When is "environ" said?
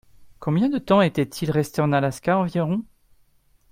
2.35-2.81